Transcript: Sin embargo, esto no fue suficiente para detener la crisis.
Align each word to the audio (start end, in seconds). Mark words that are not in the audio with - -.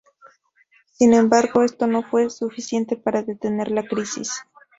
Sin 0.93 1.13
embargo, 1.13 1.61
esto 1.61 1.85
no 1.85 2.01
fue 2.01 2.31
suficiente 2.31 2.97
para 2.97 3.21
detener 3.21 3.69
la 3.69 3.83
crisis. 3.83 4.31